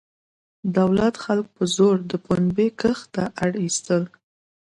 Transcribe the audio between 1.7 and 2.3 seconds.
زور د